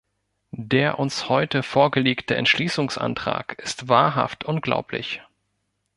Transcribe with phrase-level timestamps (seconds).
[0.55, 5.21] Der uns heute vorgelegte Entschließungsantrag ist wahrhaft unglaublich.